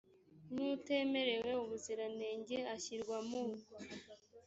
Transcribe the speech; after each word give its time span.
nk 0.53 0.59
utemerewe 0.75 1.51
ubuziranenge 1.63 2.57
ashyirwa 2.75 3.17
mu 3.29 3.43